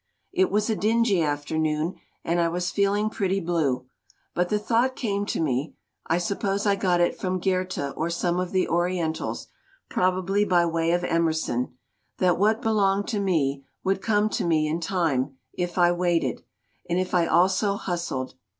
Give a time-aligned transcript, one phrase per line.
[0.33, 1.93] It was a dingy afternoon,
[2.23, 3.85] and I was feeling pretty blue.
[4.33, 5.75] But the thought came to me
[6.07, 9.45] I suppose I got it from Goethe or some of the Orientals,
[9.89, 11.77] probably by way of Emerson
[12.17, 16.41] that what belonged to me would come to me in time, if I waited
[16.89, 18.33] and if I also hustled.